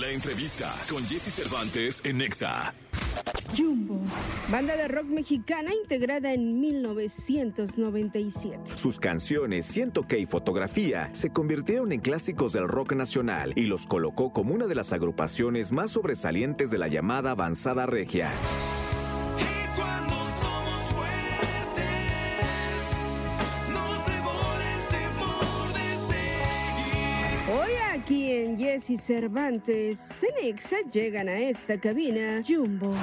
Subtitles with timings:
[0.00, 2.72] La entrevista con Jesse Cervantes en Nexa.
[3.54, 4.00] Jumbo,
[4.50, 8.72] banda de rock mexicana integrada en 1997.
[8.76, 13.86] Sus canciones Siento que y Fotografía se convirtieron en clásicos del rock nacional y los
[13.86, 18.30] colocó como una de las agrupaciones más sobresalientes de la llamada avanzada regia.
[28.70, 32.94] Jesse Cervantes, Cenexa llegan a esta cabina Jumbo.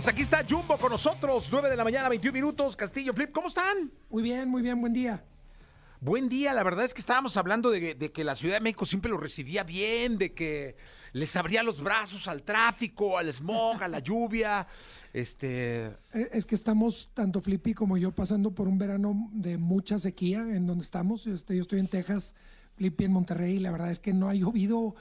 [0.00, 1.50] Pues aquí está Jumbo con nosotros.
[1.52, 2.74] 9 de la mañana, 21 minutos.
[2.74, 3.92] Castillo Flip, ¿cómo están?
[4.08, 5.22] Muy bien, muy bien, buen día.
[6.00, 8.86] Buen día, la verdad es que estábamos hablando de, de que la Ciudad de México
[8.86, 10.74] siempre lo recibía bien, de que
[11.12, 14.66] les abría los brazos al tráfico, al smog, a la lluvia.
[15.12, 19.98] Este, Eh, Es que estamos, tanto Flippy como yo, pasando por un verano de mucha
[19.98, 21.26] sequía en donde estamos.
[21.26, 22.34] Este, yo estoy en Texas,
[22.78, 24.94] Flippy en Monterrey, y la verdad es que no ha llovido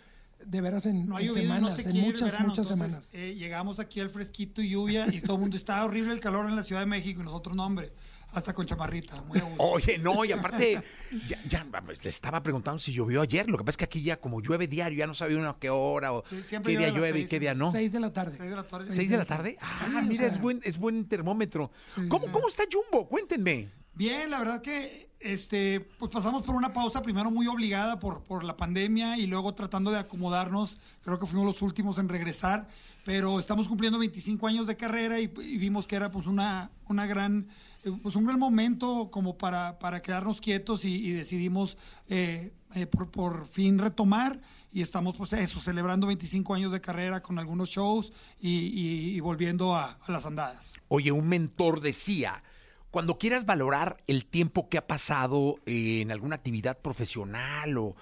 [0.45, 3.13] de veras en, No en llovido, no semanas, se en muchas, verano, muchas entonces, semanas.
[3.13, 6.47] eh, llegamos aquí al fresquito y lluvia y todo el mundo estaba horrible el calor
[6.49, 7.91] en la Ciudad de México y nosotros no, hombre,
[8.31, 9.63] hasta con chamarrita, muy a gusto.
[9.63, 10.79] Oye, no, y aparte,
[11.27, 13.49] ya, ya, les estaba preguntando si llovió ayer.
[13.49, 15.59] Lo que pasa es que aquí ya como llueve diario, ya no sabía uno a
[15.59, 17.71] qué hora o Sí, qué día llueve y qué día no.
[17.71, 18.37] Seis de la tarde.
[18.37, 18.93] Seis de la tarde.
[18.93, 19.57] ¿Seis de la tarde?
[19.59, 21.71] Ah, mira, es buen, es buen termómetro.
[21.87, 22.31] Sí, ¿Cómo, sí.
[22.31, 23.07] ¿Cómo está Jumbo?
[23.07, 23.69] Cuéntenme.
[23.99, 28.45] Bien, la verdad que este, pues pasamos por una pausa primero muy obligada por, por
[28.45, 30.77] la pandemia y luego tratando de acomodarnos.
[31.03, 32.65] Creo que fuimos los últimos en regresar,
[33.03, 37.49] pero estamos cumpliendo 25 años de carrera y, vimos que era pues una, una gran,
[37.83, 41.77] eh, pues un gran momento como para, para quedarnos quietos y, decidimos
[42.07, 44.39] eh, eh, por, por fin retomar
[44.71, 49.99] y estamos pues eso, celebrando 25 años de carrera con algunos shows y, volviendo a
[50.07, 50.71] las andadas.
[50.87, 52.41] Oye, un mentor decía,
[52.91, 57.95] cuando quieras valorar el tiempo que ha pasado en alguna actividad profesional o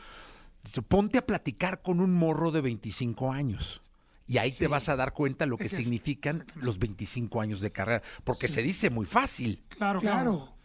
[0.87, 3.81] ponte a platicar con un morro de 25 años.
[4.27, 7.71] Y ahí te vas a dar cuenta lo que Es significan los 25 años de
[7.71, 9.63] carrera, porque se dice muy fácil.
[9.69, 10.56] Claro, claro.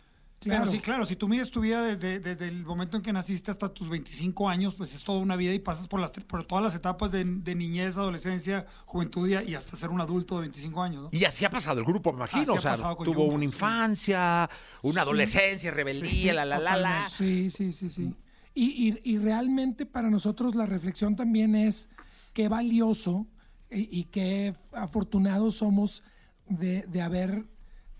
[0.42, 0.62] Claro.
[0.64, 3.50] Pero sí, claro, si tú mides tu vida desde, desde el momento en que naciste
[3.50, 6.64] hasta tus 25 años, pues es toda una vida y pasas por, las, por todas
[6.64, 11.02] las etapas de, de niñez, adolescencia, juventud y, hasta ser un adulto de 25 años,
[11.04, 11.08] ¿no?
[11.12, 12.54] Y así ha pasado el grupo, me imagino.
[12.54, 13.44] Así o sea, tuvo una sí.
[13.44, 14.50] infancia,
[14.82, 17.08] una adolescencia, rebeldía, Sí, la, la, la, la.
[17.08, 18.14] Sí, sí, sí, sí.
[18.54, 21.88] Y, y- y realmente para nosotros la reflexión también es
[22.34, 23.26] qué valioso
[23.70, 26.02] y, y qué afortunados somos
[26.48, 27.46] de, de haber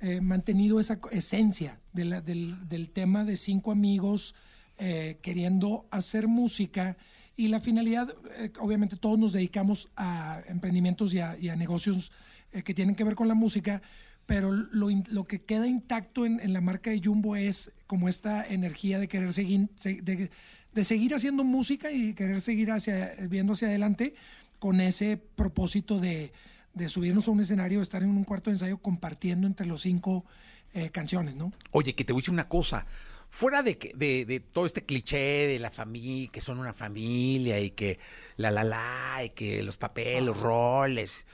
[0.00, 4.34] eh, mantenido esa esencia de la- del, del tema de cinco amigos
[4.78, 6.96] eh, queriendo hacer música.
[7.36, 12.10] Y la finalidad, eh, obviamente todos nos dedicamos a emprendimientos y a, negocios
[12.52, 13.80] eh, que tienen que ver con la música,
[14.26, 18.46] pero lo, lo que queda intacto en, en la marca de Jumbo es como esta
[18.46, 20.30] energía de querer seguir, se- de,
[20.72, 24.14] de seguir haciendo música y querer seguir hacia, viendo hacia adelante
[24.58, 26.32] con ese propósito de,
[26.74, 30.24] de subirnos a un escenario, estar en un cuarto de ensayo compartiendo entre los cinco
[30.74, 31.52] eh, canciones, ¿no?
[31.70, 32.86] Oye, que te voy a decir una cosa.
[33.30, 37.58] Fuera de, que- de, de todo este cliché de la familia, que son una familia
[37.60, 37.98] y que
[38.36, 41.24] la la la, y que los papeles, los roles.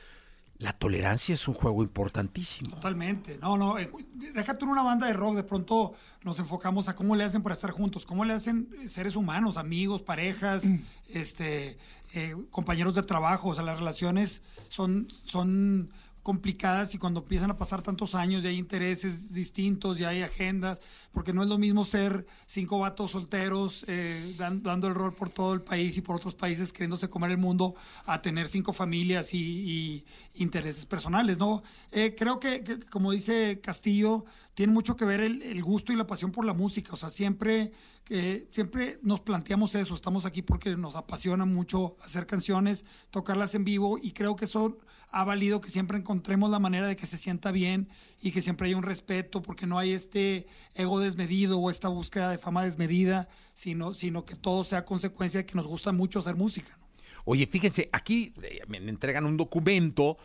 [0.60, 2.70] La tolerancia es un juego importantísimo.
[2.70, 3.38] Totalmente.
[3.38, 3.88] No, no, eh,
[4.34, 5.94] déjate en una banda de rock, de pronto
[6.24, 10.02] nos enfocamos a cómo le hacen para estar juntos, cómo le hacen seres humanos, amigos,
[10.02, 10.68] parejas,
[11.14, 11.78] este,
[12.14, 15.92] eh, compañeros de trabajo, o sea, las relaciones son, son
[16.28, 20.82] complicadas y cuando empiezan a pasar tantos años y hay intereses distintos y hay agendas,
[21.10, 25.30] porque no es lo mismo ser cinco vatos solteros eh, dan- dando el rol por
[25.30, 29.32] todo el país y por otros países queriéndose comer el mundo a tener cinco familias
[29.32, 30.04] y,
[30.34, 31.62] intereses personales, ¿no?
[31.92, 36.30] Eh, creo que, como dice Castillo, tiene mucho que ver el gusto y la pasión
[36.30, 37.72] por la música, o sea, siempre
[38.08, 43.64] que siempre nos planteamos eso, estamos aquí porque nos apasiona mucho hacer canciones, tocarlas en
[43.64, 44.78] vivo y creo que eso
[45.10, 47.86] ha valido que siempre encontremos la manera de que se sienta bien
[48.22, 52.30] y que siempre haya un respeto, porque no hay este ego desmedido o esta búsqueda
[52.30, 56.34] de fama desmedida, sino, sino que todo sea consecuencia de que nos gusta mucho hacer
[56.34, 56.78] música.
[56.80, 56.88] ¿no?
[57.26, 60.16] Oye, fíjense, aquí eh, me entregan un documento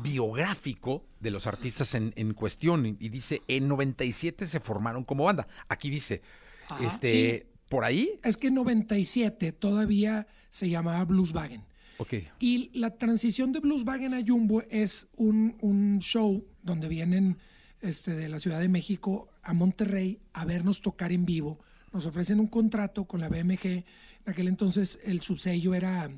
[0.00, 5.24] biográfico de los artistas en, en cuestión y, y dice, en 97 se formaron como
[5.24, 5.48] banda.
[5.68, 6.22] Aquí dice,
[6.68, 11.62] Ajá, este, por ahí, Es que en 97 todavía se llamaba Blueswagen.
[11.98, 17.38] ok, Y la transición de Blueswagen a Jumbo es un, un show donde vienen
[17.80, 21.58] este, de la Ciudad de México a Monterrey a vernos tocar en vivo.
[21.92, 23.64] Nos ofrecen un contrato con la BMG.
[23.66, 23.84] En
[24.26, 26.04] aquel entonces el subsello era...
[26.06, 26.10] eh,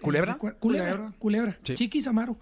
[0.00, 0.36] ¿Culebra?
[0.38, 0.58] Culebra.
[0.58, 1.14] Culebra.
[1.18, 1.58] Culebra.
[1.64, 1.74] Sí.
[1.74, 2.38] Chiquis Amaro.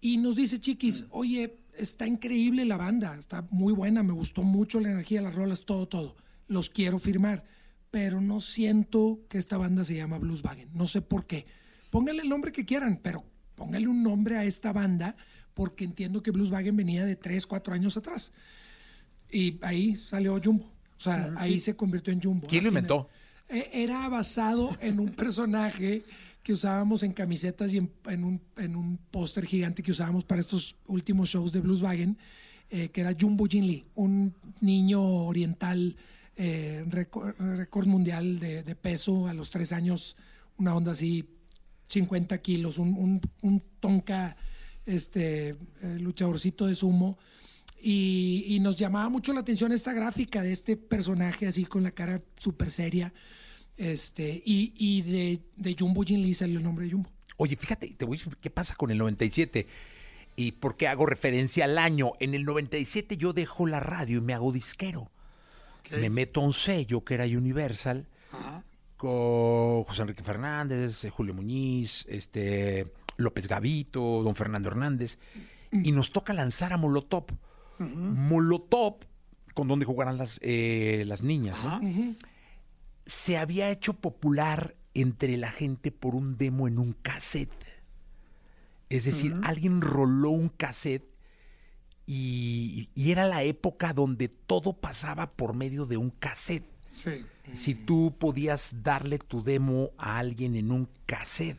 [0.00, 4.78] Y nos dice Chiquis, oye, está increíble la banda, está muy buena, me gustó mucho
[4.78, 6.14] la energía, las rolas, todo, todo.
[6.48, 7.44] Los quiero firmar,
[7.90, 10.68] pero no siento que esta banda se llama Blueswagen.
[10.74, 11.46] No sé por qué.
[11.90, 13.24] Pónganle el nombre que quieran, pero
[13.54, 15.16] pónganle un nombre a esta banda
[15.54, 18.32] porque entiendo que Blueswagen venía de 3, 4 años atrás.
[19.30, 20.64] Y ahí salió Jumbo.
[20.64, 22.46] O sea, ahí se convirtió en Jumbo.
[22.46, 23.08] ¿Quién lo inventó?
[23.48, 26.04] Eh, Era basado en un personaje
[26.42, 30.40] que usábamos en camisetas y en, en un, en un póster gigante que usábamos para
[30.40, 32.16] estos últimos shows de Blueswagen,
[32.70, 35.96] eh, que era Jumbo Jin Lee, un niño oriental,
[36.38, 40.16] eh, récord, mundial de, peso a los tres años,
[40.56, 41.28] una onda así,
[41.88, 44.36] 50 kilos, un, un, un tonka
[44.86, 45.56] este, eh,
[46.00, 47.18] luchadorcito de sumo.
[47.80, 51.90] Y, y nos llamaba mucho la atención esta gráfica de este personaje así con la
[51.90, 53.12] cara súper seria.
[53.76, 57.10] Este, y, y de, de Jumbo Jin Lee salió el nombre de Jumbo.
[57.36, 59.66] Oye, fíjate, te voy a decir qué pasa con el 97
[60.34, 62.12] y por qué hago referencia al año.
[62.20, 65.10] En el 97 yo dejo la radio y me hago disquero.
[65.92, 68.62] Me meto a un sello que era Universal Ajá.
[68.96, 75.18] con José Enrique Fernández, Julio Muñiz, este López Gavito, don Fernando Hernández,
[75.72, 77.26] y nos toca lanzar a Molotov.
[77.78, 78.96] Molotov,
[79.54, 81.80] con donde jugarán las, eh, las niñas, ¿no?
[83.06, 87.52] Se había hecho popular entre la gente por un demo en un cassette.
[88.88, 91.07] Es decir, alguien roló un cassette
[92.10, 96.64] y, y era la época donde todo pasaba por medio de un cassette.
[96.86, 97.22] Sí.
[97.52, 101.58] Si tú podías darle tu demo a alguien en un cassette.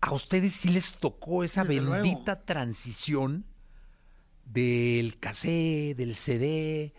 [0.00, 2.02] A ustedes sí les tocó esa Desde luego.
[2.02, 3.44] bendita transición
[4.44, 6.92] del cassette, del CD,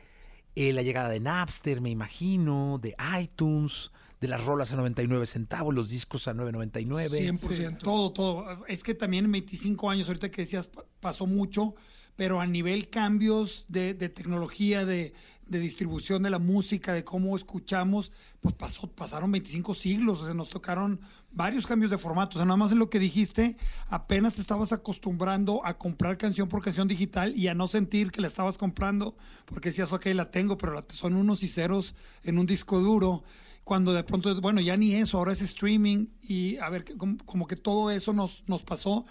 [0.56, 3.92] eh, la llegada de Napster, me imagino, de iTunes,
[4.22, 7.10] de las rolas a 99 centavos, los discos a 9.99.
[7.10, 7.38] 100%.
[7.50, 8.66] Sí, todo, todo.
[8.68, 11.74] Es que también en 25 años, ahorita que decías, pa- pasó mucho,
[12.20, 15.14] pero a nivel cambios de, de tecnología, de,
[15.48, 18.12] distribución de la música, de cómo escuchamos,
[18.42, 21.00] pues pasó, pasaron 25 siglos, o sea, nos tocaron
[21.32, 22.36] varios cambios de formato.
[22.36, 23.56] O sea, nada más en lo que dijiste,
[23.88, 28.20] apenas te estabas acostumbrando a comprar canción por canción digital y a no sentir que
[28.20, 29.16] la estabas comprando,
[29.46, 33.24] porque decías, ok, la tengo, pero son unos y ceros en un disco duro
[33.64, 37.56] cuando de pronto, bueno, ya ni eso, ahora es streaming y a ver, como, que
[37.56, 39.06] todo eso nos pasó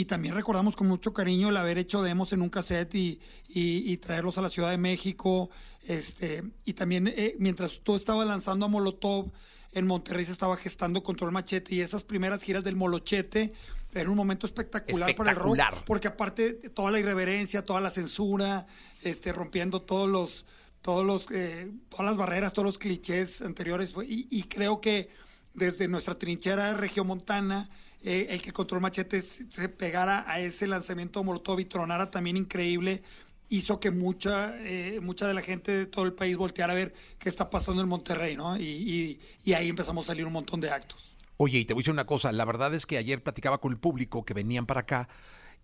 [0.00, 3.92] y también recordamos con mucho cariño el haber hecho demos en un cassette y, y-
[3.92, 5.50] y traerlos a la Ciudad de México,
[5.86, 9.30] este, y también eh, mientras tú estabas lanzando a Molotov,
[9.72, 13.52] en Monterrey se estaba gestando Control Machete y esas primeras giras del Molochete
[13.92, 17.90] era un momento espectacular, para el rock, porque aparte de toda la irreverencia, toda la
[17.90, 18.66] censura,
[19.02, 20.46] este, rompiendo todos los,
[20.80, 25.08] todos los, eh, todas las barreras, todos los clichés anteriores, y creo que
[25.54, 27.68] desde nuestra trinchera regiomontana,
[28.04, 32.36] eh, el que Control Machete se pegara a ese lanzamiento de Molotov y tronara también
[32.36, 33.02] increíble,
[33.48, 36.92] hizo que mucha, eh, mucha de la gente de todo el país volteara a ver
[37.18, 38.56] qué está pasando en Monterrey, ¿no?
[38.58, 41.16] Y, y- y ahí empezamos a salir un montón de actos.
[41.38, 43.72] Oye, y te voy a decir una cosa, la verdad es que ayer platicaba con
[43.72, 45.08] el público que venían para acá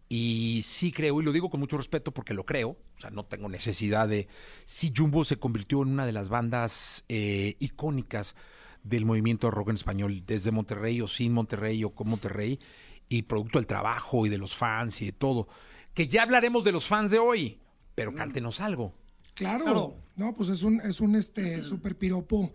[0.09, 3.25] y sí creo, y lo digo con mucho respeto porque lo creo, o sea, no
[3.25, 4.29] tengo necesidad de...
[4.67, 8.37] Sí, Jumbo se convirtió en una de las bandas eh, icónicas
[8.85, 12.61] del movimiento de rock en español, desde Monterrey o sin Monterrey o con Monterrey,
[13.09, 15.49] y producto del trabajo y de los fans y de todo.
[15.93, 17.59] Que ya hablaremos de los fans de hoy,
[17.95, 18.95] pero cántenos algo.
[19.35, 19.97] Claro, Claro.
[20.17, 22.53] no, pues es un, es un este super piropo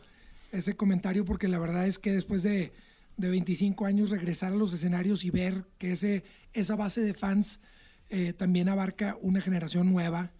[0.51, 2.71] ese comentario, porque la verdad es que después de,
[3.17, 7.59] de 25 años regresar a los escenarios y ver que ese, esa base de fans
[8.09, 10.31] eh, también abarca una generación nueva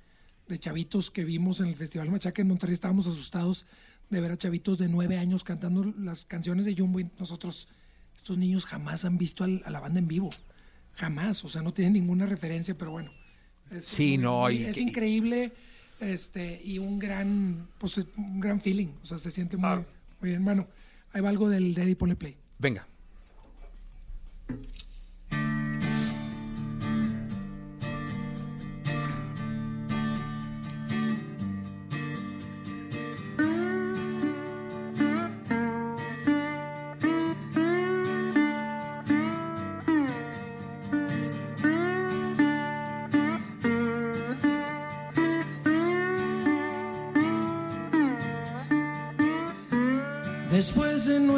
[0.49, 3.65] de chavitos que vimos en el Festival Machaca en Monterrey, estábamos asustados
[4.09, 7.67] de ver a chavitos de nueve años cantando las canciones de Jumbo y nosotros,
[8.17, 10.31] estos niños jamás han visto al- a la banda en vivo,
[10.93, 13.11] jamás, o sea, no tienen ninguna referencia, pero bueno.
[13.69, 15.53] Es, Sí, no, y- es increíble
[15.99, 19.69] este y un gran pues un gran feeling o sea se siente muy,
[20.21, 20.65] muy bien bueno
[21.11, 22.87] ahí va algo del Daddy Pone Play Venga.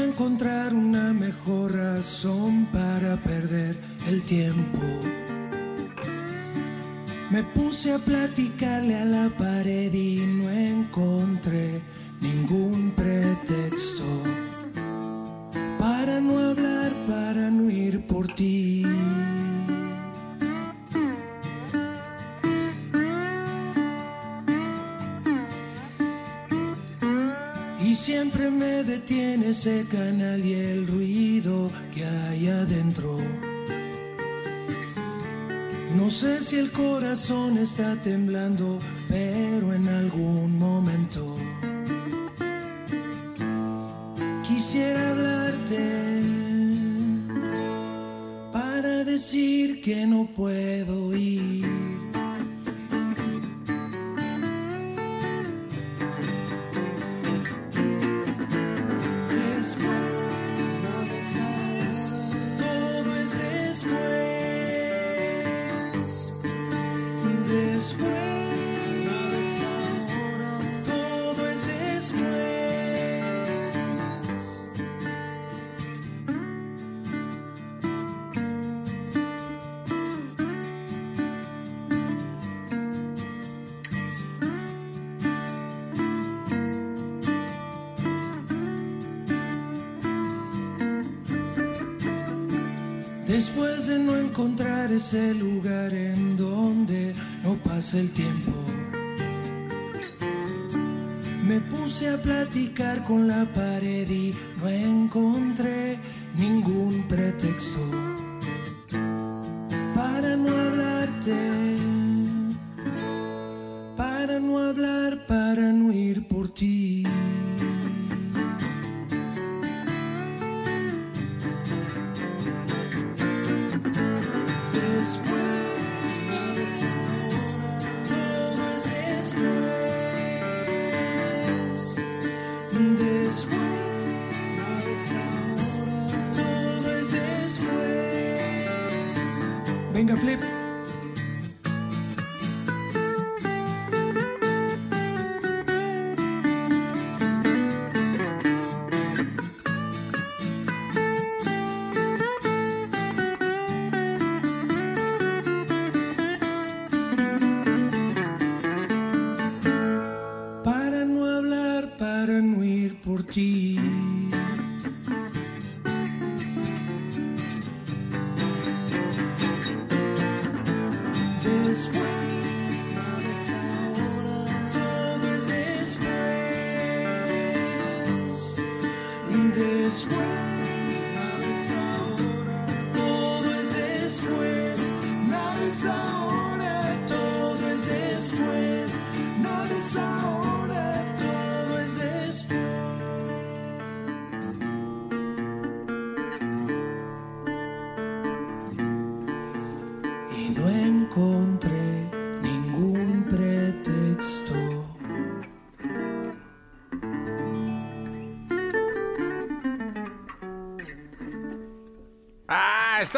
[0.02, 3.76] Encontrar una mejor razón para perder
[4.08, 4.80] el tiempo.
[7.30, 11.82] Me puse a platicarle a la pared y no encontré
[12.22, 14.04] ningún pretexto
[15.80, 18.81] para no hablar, para no ir por ti.
[29.52, 33.18] Ese canal y el ruido que hay adentro.
[35.98, 38.80] No sé si el corazón está temblando,
[39.10, 41.36] pero en algún momento
[44.48, 45.84] quisiera hablarte
[48.54, 51.71] para decir que no puedo ir.
[93.98, 98.52] No encontrar ese lugar en donde no pasa el tiempo,
[101.48, 105.98] me puse a platicar con la pared y no encontré
[106.38, 107.80] ningún pretexto
[109.96, 111.38] para no hablarte,
[113.98, 117.04] para no hablar, para no ir por ti.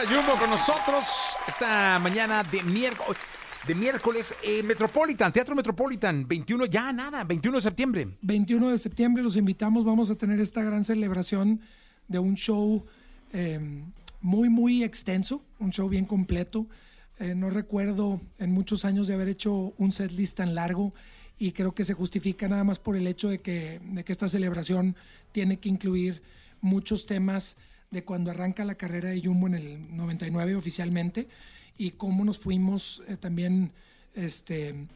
[0.03, 1.05] Está Jumbo con nosotros
[1.47, 3.21] esta mañana de miércoles.
[3.65, 8.07] De miércoles, eh, Metropolitan, Teatro Metropolitan, 21, ya nada, 21 de septiembre.
[8.21, 11.61] 21 de septiembre los invitamos, vamos a tener esta gran celebración
[12.09, 12.85] de un show
[13.31, 13.61] eh,
[14.19, 16.67] muy, muy extenso, un show bien completo.
[17.19, 20.93] Eh, no recuerdo en muchos años de haber hecho un set list tan largo
[21.39, 24.27] y creo que se justifica nada más por el hecho de que, de que esta
[24.27, 24.97] celebración
[25.31, 26.21] tiene que incluir
[26.59, 27.55] muchos temas
[27.93, 31.27] de cuando arranca la carrera de Jumbo en el 99 oficialmente
[31.77, 33.71] y cómo nos fuimos eh, también
[34.15, 34.87] este,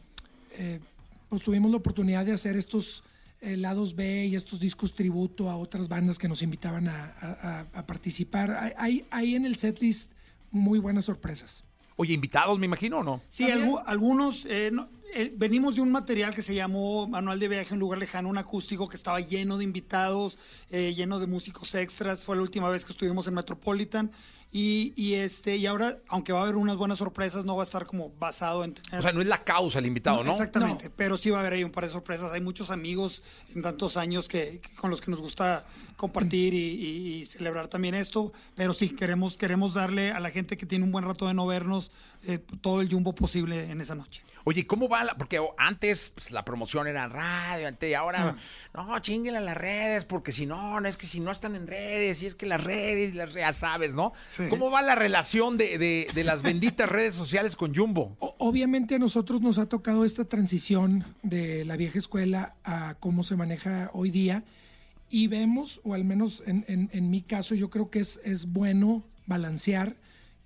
[0.52, 0.80] eh,
[1.28, 3.04] pues tuvimos la oportunidad de hacer estos
[3.40, 8.74] eh, lados B y estos discos tributo a otras bandas que nos invitaban a, participar.
[8.76, 10.12] Hay, hay en el setlist
[10.50, 11.64] muy buenas sorpresas.
[12.00, 13.20] Oye, invitados, me imagino, ¿o no?
[13.28, 14.44] Sí, algu- algunos.
[14.46, 17.98] eh, no, eh, venimos de un material que se llamó Manual de Viaje en Lugar
[17.98, 20.38] Lejano, un acústico que estaba lleno de invitados,
[20.70, 22.24] eh, lleno de músicos extras.
[22.24, 24.12] Fue la última vez que estuvimos en Metropolitan.
[24.50, 27.66] Y, y este y ahora, aunque va a haber unas buenas sorpresas, no va a
[27.66, 28.98] estar como basado en tener.
[28.98, 30.30] O sea, no es la causa el invitado, ¿no?
[30.32, 32.32] Exactamente, pero sí va a haber ahí un par de sorpresas.
[32.32, 33.22] Hay muchos amigos
[33.54, 35.66] en tantos años que, que- con los que nos gusta
[35.98, 38.32] compartir y, y- y celebrar también esto.
[38.56, 41.46] Pero sí, queremos, queremos darle a la gente que tiene un buen rato de no
[41.46, 41.90] vernos
[42.26, 44.22] eh, todo el jumbo posible en esa noche.
[44.44, 48.36] Oye, ¿cómo va la- porque antes pues, la promoción era radio, antes, y ahora,
[48.74, 51.66] no, chinguen a las redes, porque si no, no es que si no están en
[51.66, 54.12] redes, y es que las redes, las, ya sabes, ¿no?
[54.26, 54.44] Sí.
[54.48, 58.16] ¿Cómo va la relación de, de- de las benditas redes sociales con Jumbo?
[58.20, 63.22] O- Obviamente a nosotros nos ha tocado esta transición de la vieja escuela a cómo
[63.22, 64.44] se maneja hoy día
[65.10, 68.46] y vemos, o al menos en, en- en mi caso, yo creo que es, es
[68.46, 69.96] bueno balancear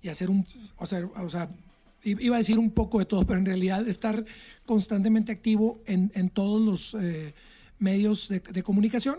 [0.01, 0.45] y hacer un,
[0.77, 1.47] o sea, o sea,
[2.03, 4.25] iba a decir un poco de todo, pero en realidad estar
[4.65, 7.33] constantemente activo en, en todos los eh,
[7.79, 9.17] medios de, comunicación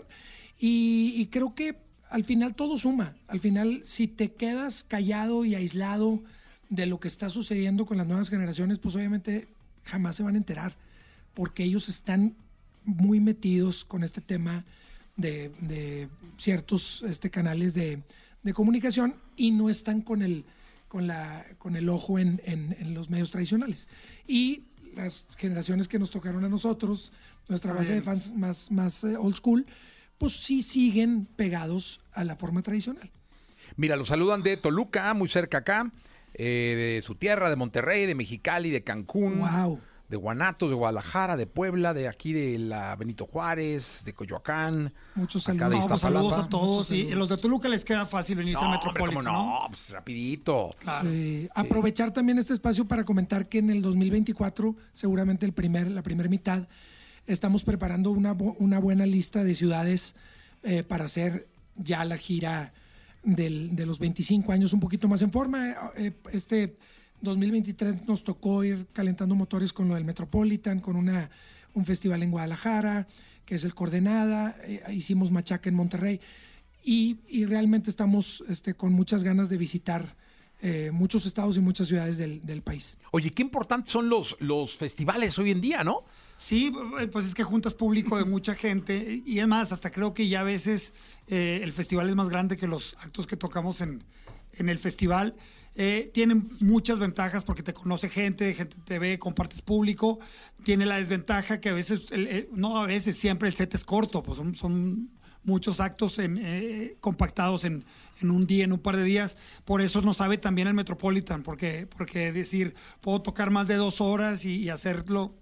[0.59, 1.77] y, y creo que
[2.09, 3.15] al final todo suma.
[3.27, 6.21] Al final, si te quedas callado y aislado
[6.69, 9.47] de lo que está sucediendo con las nuevas generaciones, pues obviamente
[9.83, 10.75] jamás se van a enterar,
[11.33, 12.35] porque ellos están
[12.83, 14.63] muy metidos con este tema
[15.17, 18.01] de, de ciertos este, canales de,
[18.43, 20.45] de comunicación y no están con el,
[20.87, 23.87] con la, con el ojo en, en- en los medios tradicionales.
[24.27, 24.63] Y
[24.95, 27.11] las generaciones que nos tocaron a nosotros,
[27.49, 29.65] nuestra base de fans más, más eh, old school,
[30.17, 33.11] pues sí siguen pegados a la forma tradicional.
[33.75, 35.91] Mira, los saludan de Toluca, muy cerca acá,
[36.33, 39.79] eh, de su tierra, de Monterrey, de Mexicali, de Cancún, Wow.
[40.09, 44.93] De Guanatos, de Guadalajara, de Puebla, de aquí de la Benito Juárez, de Coyoacán.
[45.15, 45.89] Muchos acá saludos.
[45.89, 46.91] de saludos a todos.
[46.91, 49.61] Y los de Toluca les queda fácil venirse No, al hombre, ¿cómo Metropolitan, ¿no?
[49.63, 50.75] no, pues rapidito.
[50.79, 51.09] Claro.
[51.09, 51.49] Sí.
[51.55, 56.29] Aprovechar también este espacio para comentar que en el 2024, seguramente el primer, la primera
[56.29, 56.67] mitad,
[57.25, 60.15] estamos preparando una, bu- una buena lista de ciudades
[60.61, 62.73] eh, para hacer ya la gira
[63.23, 65.73] del- de los 25 años un poquito más en forma.
[65.97, 66.77] Eh, Este
[67.21, 71.29] 2023 nos tocó ir calentando motores con lo del Metropolitan, con una,
[71.73, 73.07] un festival en Guadalajara,
[73.45, 76.19] que es el Coordenada, eh, hicimos Machaca en Monterrey
[76.83, 80.15] y, y realmente estamos este, con muchas ganas de visitar
[80.61, 82.97] eh, muchos estados y muchas ciudades del, del país.
[83.11, 86.05] Oye, qué importantes son los, los festivales hoy en día, ¿no?
[86.37, 90.13] Sí, eh, pues es que juntas público de mucha gente y es más, hasta creo
[90.13, 90.93] que ya a veces
[91.27, 94.03] eh, el festival es más grande que los actos que tocamos en,
[94.53, 95.35] en el festival.
[95.77, 100.19] Eh, tienen muchas ventajas porque te conoce gente, gente te ve, compartes público.
[100.63, 103.83] Tiene la desventaja que a veces, el- el- no a veces, siempre el set es
[103.83, 105.09] corto, pues son, son
[105.43, 107.83] muchos actos en, eh, compactados en,
[108.21, 109.37] en un día, en un par de días.
[109.65, 113.99] Por eso no sabe también el Metropolitan, porque, porque decir, puedo tocar más de dos
[114.01, 115.35] horas y, y hacerlo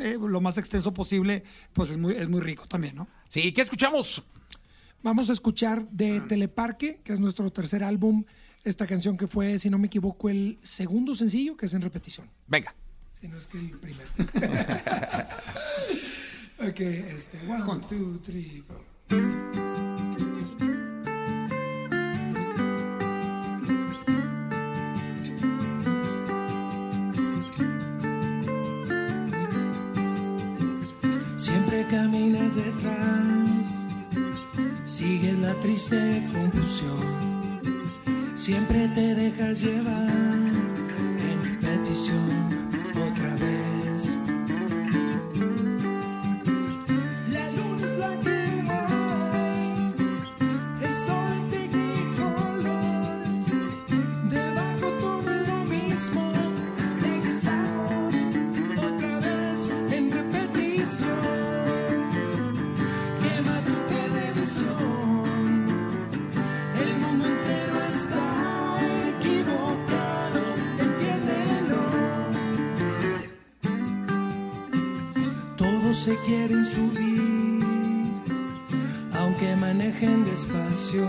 [0.00, 3.08] eh, lo más extenso posible, pues es muy, es muy rico también, ¿no?
[3.28, 4.22] Sí, ¿qué escuchamos?
[5.02, 8.24] Vamos a escuchar de Teleparque, que es nuestro tercer álbum,
[8.68, 12.28] esta canción que fue, si no me equivoco, el segundo sencillo, que es en repetición.
[12.46, 12.74] Venga.
[13.12, 14.08] Si no es que el primero.
[16.60, 18.62] ok, este, one, two, three.
[31.36, 33.82] Siempre caminas detrás,
[34.84, 37.37] sigues la triste confusión.
[38.38, 43.77] Siempre te dejas llevar en petición otra vez.
[79.38, 81.08] Aunque manejen despacio.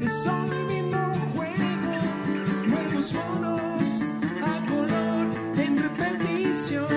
[0.00, 0.98] Es solo el mismo
[1.34, 4.02] juego, nuevos monos
[4.42, 6.93] a color en repetición.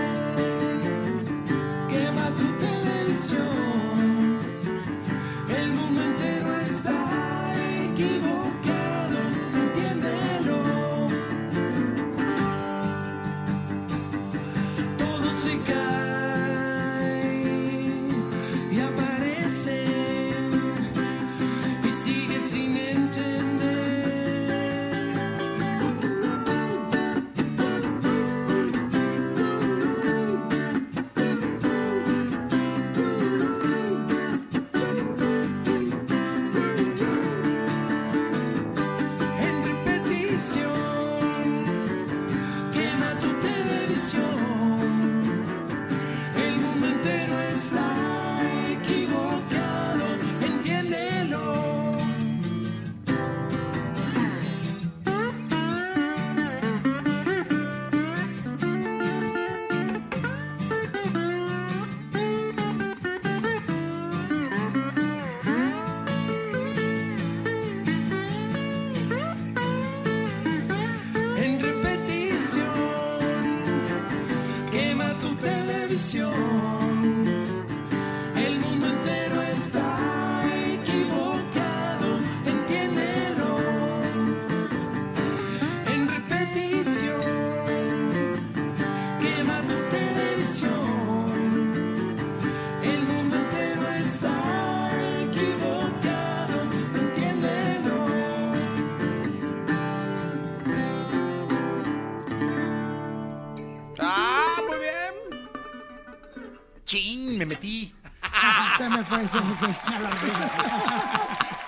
[109.27, 109.95] Se me fue el sol.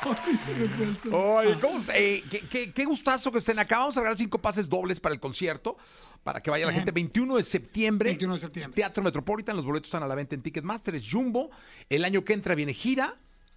[0.06, 1.14] Hoy se me fue el sol.
[1.14, 1.80] Oye, ¿cómo?
[1.94, 3.80] Eh, qué, qué- qué gustazo que estén acá.
[3.80, 5.78] Vamos a regalar cinco pases dobles para el concierto.
[6.24, 8.10] Para que vaya la gente 21 de septiembre.
[8.10, 8.76] 21 de septiembre.
[8.76, 9.56] Teatro Metropolitan.
[9.56, 10.96] Los boletos están a la venta en Ticketmaster.
[10.96, 11.50] Es Jumbo.
[11.90, 13.16] El año que entra viene gira.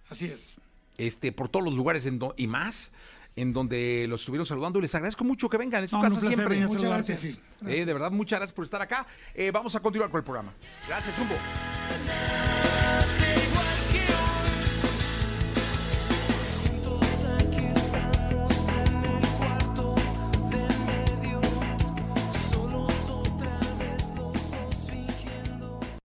[0.09, 0.57] Así es.
[0.97, 2.91] este, por todos los lugares en y más,
[3.35, 4.79] en donde los estuvieron saludando.
[4.79, 5.83] Les agradezco mucho que vengan.
[5.83, 6.59] Es su No, casa siempre.
[6.67, 7.41] Muchas gracias.
[7.65, 9.05] Eh, de verdad, muchas gracias por estar acá.
[9.33, 10.53] Eh, vamos a continuar con el programa.
[10.87, 11.35] Gracias, Jumbo.